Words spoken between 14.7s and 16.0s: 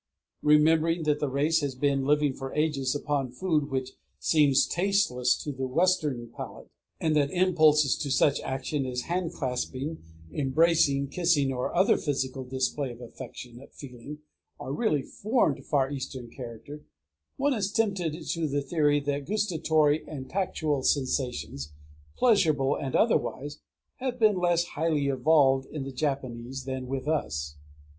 really foreign to far